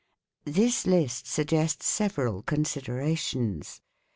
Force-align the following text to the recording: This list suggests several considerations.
This 0.45 0.87
list 0.87 1.27
suggests 1.27 1.85
several 1.85 2.41
considerations. 2.41 3.81